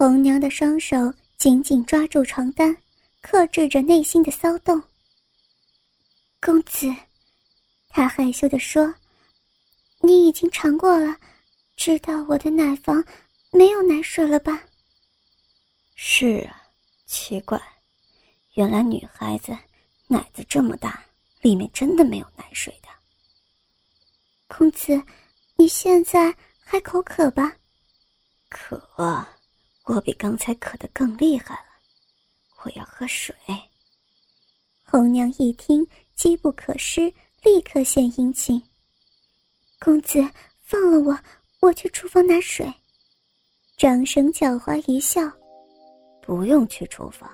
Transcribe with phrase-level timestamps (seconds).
[0.00, 2.74] 红娘的双手紧紧抓住床单，
[3.20, 4.82] 克制着内心的骚动。
[6.40, 6.86] 公子，
[7.90, 8.94] 她害羞地说
[10.00, 11.14] ：“你已经尝过了，
[11.76, 13.04] 知道我的奶房
[13.52, 14.62] 没有奶水了吧？”
[15.94, 16.62] 是啊，
[17.04, 17.60] 奇怪，
[18.54, 19.54] 原来女孩子
[20.06, 21.04] 奶子这么大，
[21.42, 22.88] 里面真的没有奶水的。
[24.48, 24.98] 公子，
[25.56, 27.54] 你现在还口渴吧？
[28.48, 28.78] 渴，
[29.90, 31.66] 我比刚才渴得更厉害了。
[32.62, 33.34] 我要喝水。
[34.84, 37.12] 红娘一听，机不可失，
[37.42, 38.62] 立刻献殷勤。
[39.80, 40.24] 公子，
[40.62, 41.18] 放了我，
[41.60, 42.72] 我去厨房拿水。
[43.76, 45.22] 张生狡猾一笑。
[46.22, 47.28] 不用去厨房，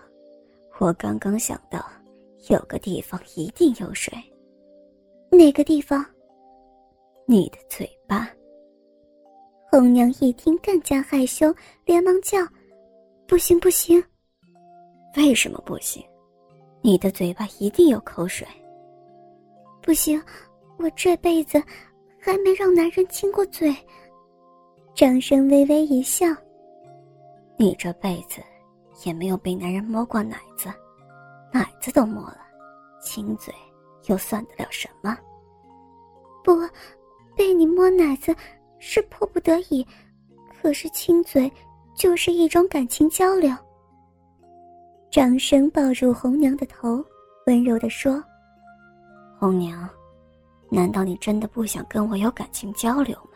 [0.79, 1.87] 我刚刚想到，
[2.49, 4.15] 有个地方一定有水。
[5.31, 6.03] 哪个地方？
[7.27, 8.31] 你的嘴巴。
[9.79, 12.39] 红娘一听更加害羞，连忙叫
[13.29, 14.03] ：“不行不行！”
[15.19, 16.03] 为什么不行？
[16.81, 18.49] 你的嘴巴一定有口水。
[19.83, 20.19] 不行，
[20.79, 21.63] 我这辈子
[22.19, 23.77] 还没让男人亲过嘴。
[24.95, 26.27] 张生微微一笑
[27.59, 28.41] ：“你这辈子……”
[29.05, 30.71] 也没有被男人摸过奶子，
[31.53, 32.39] 奶子都摸了，
[33.03, 33.53] 亲嘴
[34.07, 35.19] 又算得了什么？
[36.43, 36.67] 不，
[37.37, 38.35] 被你摸奶子
[38.89, 39.85] 是迫不得已，
[40.63, 41.51] 可是亲嘴
[41.97, 43.53] 就是一种感情交流。
[45.11, 47.05] 张生抱住红娘的头，
[47.47, 48.23] 温柔地说
[49.41, 49.89] ：“红娘，
[50.71, 53.31] 难道你真的不想跟我有感情交流吗？”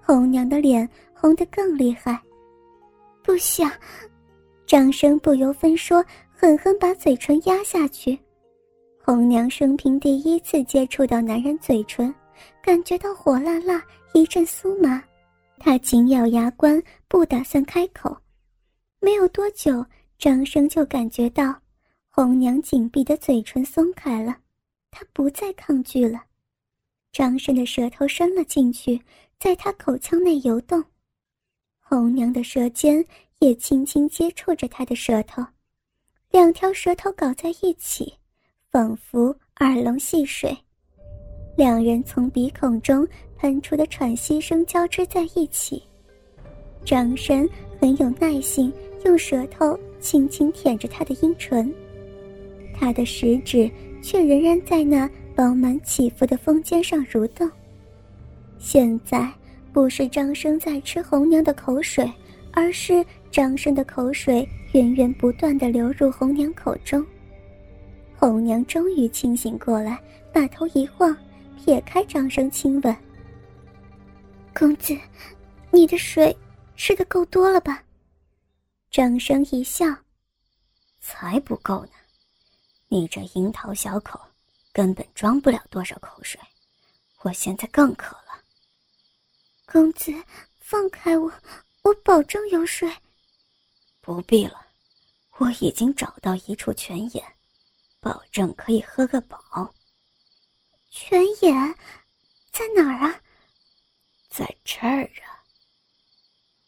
[0.00, 2.18] 红娘的脸红得更厉害，
[3.22, 3.70] 不想。
[4.64, 6.02] 张生不由分说，
[6.34, 8.18] 狠狠把嘴唇压下去。
[9.04, 12.12] 红娘生平第一次接触到男人嘴唇，
[12.62, 15.02] 感觉到火辣辣，一阵酥麻。
[15.58, 18.16] 他紧咬牙关，不打算开口。
[19.00, 19.84] 没有多久，
[20.18, 21.54] 张生就感觉到
[22.08, 24.36] 红娘紧闭的嘴唇松开了，
[24.90, 26.22] 他不再抗拒了。
[27.12, 29.00] 张生的舌头伸了进去，
[29.38, 30.84] 在他口腔内游动。
[31.80, 33.04] 红娘的舌尖。
[33.40, 35.44] 也轻轻接触着他的舌头，
[36.30, 38.14] 两条舌头搞在一起，
[38.70, 40.56] 仿佛耳聋戏水。
[41.56, 43.06] 两人从鼻孔中
[43.38, 45.82] 喷出的喘息声交织在一起。
[46.84, 47.48] 张生
[47.80, 48.72] 很有耐心，
[49.04, 51.72] 用舌头轻轻舔着他的阴唇，
[52.74, 53.70] 他的食指
[54.02, 57.50] 却仍然在那饱满起伏的峰尖上蠕动。
[58.58, 59.30] 现在
[59.72, 62.10] 不是张生在吃红娘的口水。
[62.56, 67.04] 而是张生的口水源源不断的流入红娘口中，
[68.16, 69.98] 红娘终于清醒过来，
[70.32, 71.16] 把头一晃，
[71.56, 72.96] 撇开张生亲吻。
[74.54, 74.98] 公子，
[75.70, 76.36] 你的水
[76.76, 77.82] 吃的够多了吧？
[78.90, 79.86] 张生一笑，
[81.00, 81.92] 才不够呢，
[82.88, 84.20] 你这樱桃小口，
[84.72, 86.40] 根本装不了多少口水，
[87.22, 88.40] 我现在更渴了。
[89.66, 90.12] 公子，
[90.60, 91.32] 放开我。
[91.82, 92.90] 我保证有水。
[94.00, 94.64] 不必了，
[95.38, 97.22] 我已经找到一处泉眼，
[98.00, 99.38] 保证可以喝个饱。
[100.96, 101.74] 泉眼
[102.52, 103.20] 在哪儿啊？
[104.30, 105.42] 在这儿啊。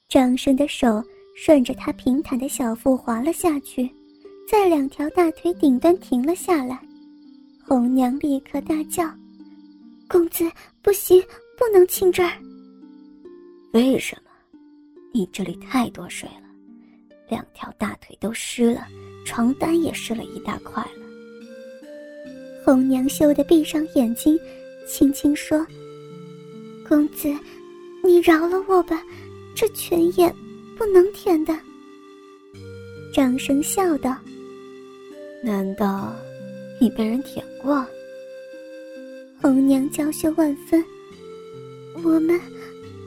[0.09, 1.01] 张生的手
[1.37, 3.89] 顺着他平坦的小腹滑了下去，
[4.49, 6.77] 在两条大腿顶端停了下来。
[7.65, 9.09] 红娘立刻大叫
[10.11, 10.51] ：“公子，
[10.83, 11.23] 不行，
[11.57, 12.33] 不能亲这儿。”
[13.73, 14.31] 为什么？
[15.15, 16.49] 你这里太多水了，
[17.29, 18.89] 两条大腿都湿了，
[19.25, 21.06] 床单也湿了一大块了。
[22.67, 24.37] 红娘羞得闭上眼睛，
[24.89, 25.65] 轻轻说
[26.89, 27.33] ：“公子，
[28.03, 29.05] 你饶了我吧，
[29.55, 30.35] 这泉眼
[30.77, 31.57] 不能舔的。”
[33.15, 34.17] 张生笑道
[35.45, 36.13] ：“难道
[36.81, 37.87] 你被人舔过？”
[39.41, 40.85] 红娘娇羞万分
[42.03, 42.41] ：“我们，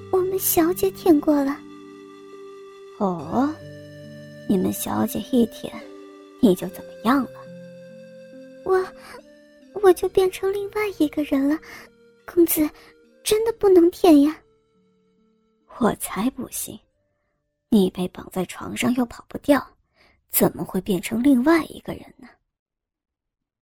[0.10, 1.60] 我们小姐舔过了。”
[2.98, 3.54] 哦，
[4.48, 5.70] 你们小姐一舔，
[6.40, 7.32] 你就怎么样了？
[8.64, 8.82] 我，
[9.84, 11.58] 我就变成另外一个人了。
[12.26, 12.70] 公子，
[13.24, 14.38] 真的不能舔呀？
[15.80, 16.80] 我才不信，
[17.70, 19.66] 你被绑在床上又跑不掉，
[20.30, 22.28] 怎么会变成另外一个人呢？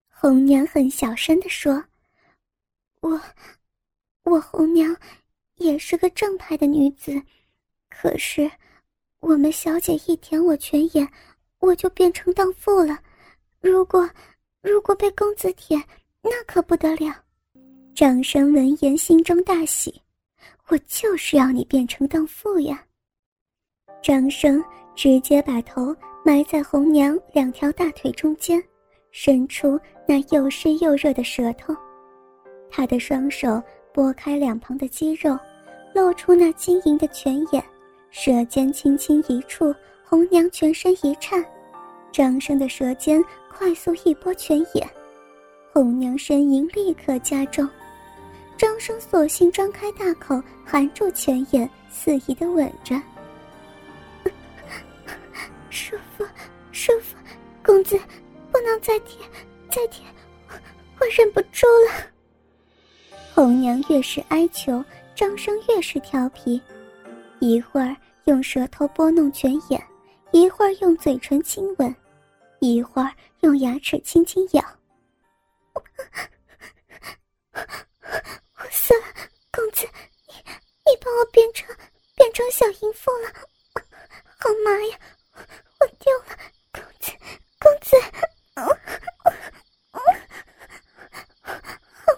[0.10, 1.84] 红娘很小声的说
[3.02, 3.22] ：“我，
[4.24, 4.96] 我红娘，
[5.56, 7.22] 也是个正派的女子，
[7.90, 8.50] 可是……”
[9.20, 11.12] 我们小姐一舔我泉眼，
[11.58, 13.00] 我就变成荡妇了。
[13.60, 14.08] 如果
[14.62, 15.84] 如果被公子舔，
[16.30, 17.14] 那可不得了。
[17.96, 20.02] 张生闻言心中大喜，
[20.68, 22.84] 我就是要你变成荡妇呀。
[24.02, 24.64] 张生
[24.96, 28.62] 直接把头埋在红娘两条大腿中间，
[29.12, 31.76] 伸出那又湿又热的舌头。
[32.70, 33.62] 他的双手
[33.94, 35.38] 拨开两旁的肌肉，
[35.96, 37.64] 露出那晶莹的泉眼，
[38.12, 41.44] 舌尖轻轻一触，红娘全身一颤。
[42.12, 44.88] 张生的舌尖快速一拨泉眼，
[45.78, 47.70] 红娘呻吟立刻加重。
[48.58, 53.00] 张生索性张开大口，含住泉眼，肆意的吻着。
[55.70, 56.26] 舒服，
[56.72, 57.16] 舒服，
[57.64, 57.96] 公子，
[58.52, 59.30] 不能再舔，
[59.70, 60.04] 再舔，
[61.00, 62.08] 我忍不住了。
[63.36, 64.84] 红娘越是哀求，
[65.14, 66.60] 张生越是调皮，
[67.38, 67.96] 一会儿
[68.26, 69.80] 用舌头拨弄泉眼，
[70.32, 71.96] 一会儿用嘴唇亲吻，
[72.62, 74.64] 一会儿用牙齿轻轻咬。
[81.38, 81.68] 变成
[82.16, 83.32] 变成小淫妇了，
[84.40, 84.98] 好麻呀！
[85.80, 86.36] 我丢了，
[86.72, 87.12] 公子，
[87.60, 87.96] 公子，
[88.56, 88.66] 好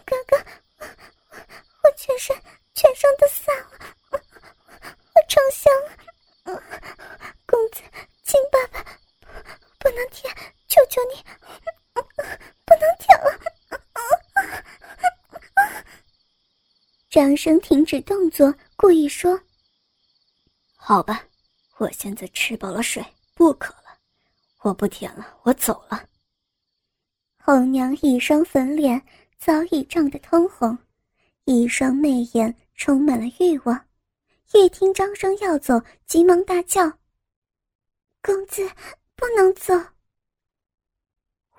[0.05, 0.37] 哥哥，
[1.83, 2.33] 我全身
[2.73, 3.71] 全身都散了，
[4.13, 4.17] 我
[5.27, 5.69] 成香
[6.45, 6.63] 了，
[7.45, 7.81] 公子，
[8.23, 8.81] 亲爸爸，
[9.79, 10.33] 不能舔，
[10.69, 11.21] 求求你，
[11.93, 13.37] 不能舔了。
[17.09, 19.37] 张生停止动作，故意说
[20.73, 21.21] ：“好吧，
[21.79, 23.05] 我现在吃饱了水。”
[23.35, 23.99] 不渴了，
[24.61, 26.07] 我不舔了，我走了。
[27.43, 29.05] 红娘一双粉脸
[29.37, 30.77] 早已涨得通红，
[31.43, 33.85] 一双媚眼充满了欲望。
[34.53, 36.89] 一听张生要走，急忙大叫
[38.23, 38.65] ：“公子，
[39.13, 39.73] 不能走！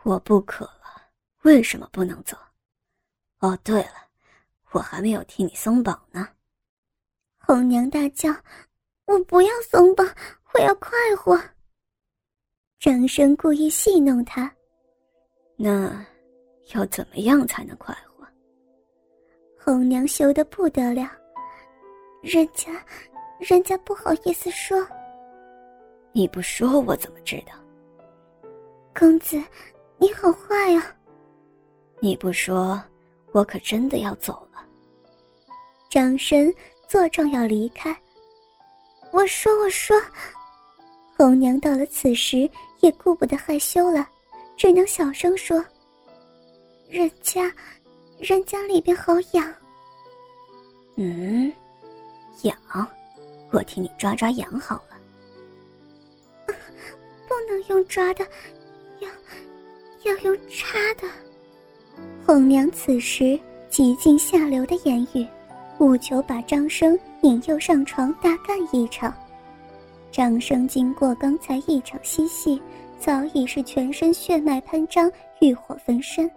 [0.05, 1.11] 我不渴了，
[1.43, 2.35] 为什么不能走？
[3.41, 4.09] 哦，对了，
[4.71, 6.27] 我还没有替你松绑呢。”
[7.51, 8.31] 红娘大叫
[9.07, 10.07] ：“我不要松绑，
[10.55, 11.37] 我要快活。”
[12.79, 14.49] 张生故意戏弄他，
[15.57, 16.07] 那
[16.73, 18.25] 要怎么样才能快活？
[19.59, 21.11] 红娘羞得不得了，
[22.23, 22.71] 人家，
[23.41, 24.87] 人家不好意思说。
[26.13, 27.53] 你不说我怎么知道？
[28.95, 29.37] 公子，
[29.99, 30.97] 你好坏呀！
[31.99, 32.81] 你不说，
[33.33, 34.65] 我可真的要走了。
[35.91, 36.49] 张生
[36.91, 37.97] 作状要离开，
[39.13, 39.97] 我说，我说。
[41.17, 42.51] 红娘到了此时
[42.81, 44.09] 也顾不得害羞了，
[44.57, 45.65] 只能小声说
[46.91, 47.49] ：“人家，
[48.19, 49.55] 人家里边好痒。”
[50.99, 51.53] 嗯，
[52.43, 52.57] 痒，
[53.53, 54.99] 我替你抓抓痒好了。
[57.29, 58.27] 不能用抓的，
[58.99, 59.09] 要
[60.11, 61.07] 要用插的。
[62.27, 63.39] 红娘此时
[63.69, 65.25] 极尽下流的言语，
[65.81, 69.13] 务求把张生引诱上床，大干一场。
[70.13, 72.61] 张生经过刚才一场嬉戏，
[72.99, 75.11] 早已是全身血脉喷张，
[75.41, 76.31] 欲火焚身。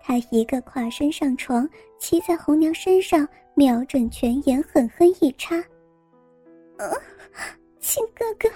[0.00, 1.68] 他一个跨身上床，
[1.98, 5.56] 骑在红娘身上，瞄准泉眼，狠狠一插。
[6.76, 6.86] 啊，
[7.80, 8.48] 亲哥哥，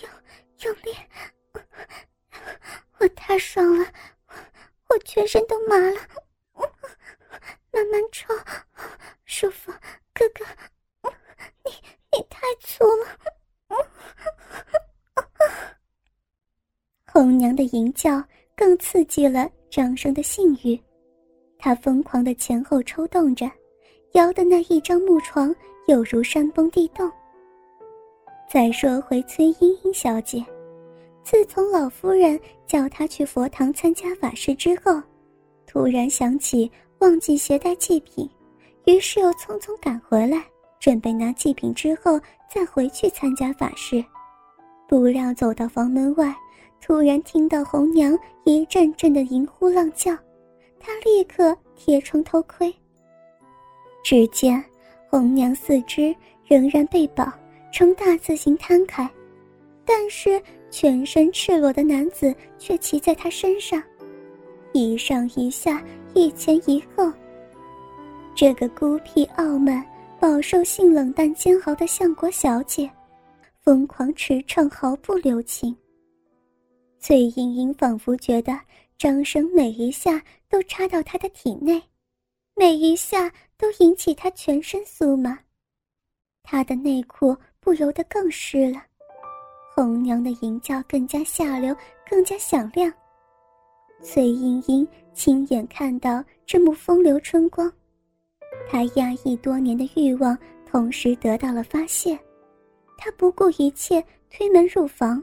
[0.00, 0.10] 用
[0.62, 0.96] 用力，
[2.98, 3.84] 我太爽了，
[4.88, 6.00] 我全身都麻了，
[7.78, 8.34] 慢慢抽，
[9.24, 9.70] 舒服，
[10.12, 10.44] 哥哥。
[11.64, 11.70] 你
[12.10, 13.06] 你太粗了！
[17.06, 18.20] 红娘的吟叫
[18.56, 20.76] 更刺激了张生的性欲，
[21.56, 23.48] 他疯狂的前后抽动着，
[24.14, 25.54] 摇的那一张木床
[25.86, 27.08] 犹如山崩地动。
[28.50, 30.44] 再说回崔莺莺小姐，
[31.22, 35.00] 自从老夫人叫她去佛堂参加法事之后，
[35.64, 36.68] 突然想起
[37.00, 38.28] 忘记携带祭品，
[38.86, 40.44] 于是又匆匆赶回来。
[40.80, 44.02] 准备拿祭品之后再回去参加法事，
[44.88, 46.32] 不料走到房门外，
[46.80, 50.16] 突然听到红娘一阵阵的淫呼浪叫，
[50.78, 52.72] 他立刻贴窗偷窥。
[54.04, 54.64] 只见
[55.10, 56.14] 红娘四肢
[56.46, 57.32] 仍然被绑
[57.72, 59.10] 呈大字形摊开，
[59.84, 60.40] 但是
[60.70, 63.82] 全身赤裸的男子却骑在她身上，
[64.72, 65.82] 一上一下，
[66.18, 67.12] 一前一后。
[68.34, 69.86] 这个孤僻傲慢。
[70.20, 72.90] 饱受性冷淡煎熬的相国小姐，
[73.60, 75.72] 疯狂驰骋，毫不留情。
[76.98, 78.58] 崔莺莺仿佛觉得
[78.98, 81.80] 张生每一下都插到她的体内，
[82.56, 85.38] 每一下都引起她全身酥麻，
[86.42, 88.82] 她的内裤不由得更湿了。
[89.76, 91.72] 红娘的吟叫更加下流，
[92.10, 92.92] 更加响亮。
[94.02, 97.70] 崔莺莺亲眼看到这幕风流春光。
[98.68, 100.36] 她压抑多年的欲望，
[100.66, 102.18] 同时得到了发泄。
[102.96, 105.22] 她不顾一切推门入房。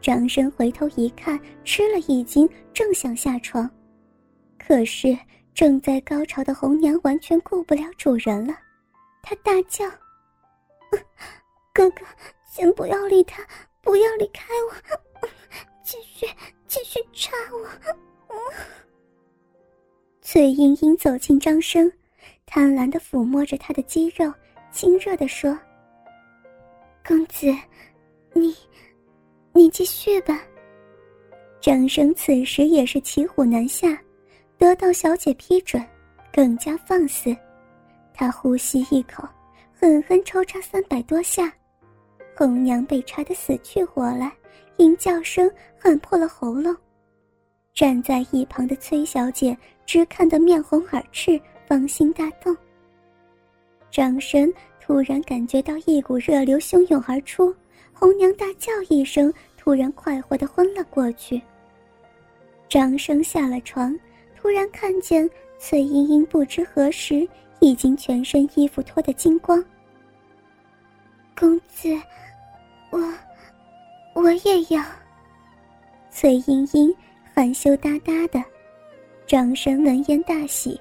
[0.00, 3.68] 张生回头一看，吃了一惊，正想下床，
[4.58, 5.16] 可是
[5.54, 8.54] 正在高潮的红娘完全顾不了主人了，
[9.22, 9.84] 她大叫
[11.72, 12.04] ：“哥哥，
[12.48, 13.42] 先不要理他，
[13.82, 14.98] 不要离开我，
[15.86, 16.26] 继续
[16.66, 18.34] 继续插我！”
[20.20, 21.90] 崔莺莺走近张生，
[22.44, 24.32] 贪婪的抚摸着他的肌肉，
[24.72, 25.56] 亲热的说
[27.06, 27.46] ：“公子，
[28.32, 28.52] 你。”
[29.54, 30.38] 你继续吧。
[31.62, 33.98] 张生此时也是骑虎难下，
[34.58, 35.82] 得到小姐批准，
[36.30, 37.34] 更加放肆。
[38.12, 39.26] 他呼吸一口，
[39.72, 41.50] 狠狠抽插三百多下，
[42.36, 44.30] 红娘被插得死去活来，
[44.78, 46.74] 淫叫声喊破了喉咙。
[47.74, 52.56] 站在一旁的崔小姐只看得面红耳赤，芳心大动。
[53.90, 57.54] 张生突然感觉到一股热流汹涌而出。
[57.92, 61.40] 红娘大叫一声，突然快活的昏了过去。
[62.68, 63.98] 张生下了床，
[64.36, 65.28] 突然看见
[65.58, 67.26] 崔莺莺不知何时
[67.60, 69.64] 已经全身衣服脱得精光。
[71.38, 71.88] 公子，
[72.90, 72.98] 我
[74.16, 74.82] 我也要。
[76.10, 76.92] 崔莺莺
[77.34, 78.42] 含羞答答的，
[79.26, 80.80] 张生闻言大喜，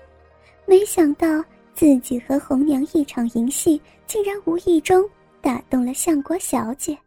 [0.65, 5.07] 没想到自己和红娘一场淫戏，竟然无意中
[5.41, 6.97] 打动了相国小姐。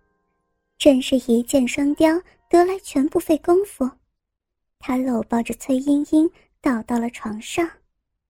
[0.77, 2.21] 真是一箭双雕，
[2.51, 3.91] 得来全不费工夫。
[4.79, 6.31] 他搂抱着崔莺莺，
[6.61, 7.67] 倒到了床上。